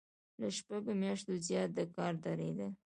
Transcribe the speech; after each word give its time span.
له 0.39 0.47
شپږو 0.57 0.91
میاشتو 1.01 1.33
زیات 1.47 1.69
د 1.77 1.79
کار 1.95 2.13
دریدل. 2.23 2.71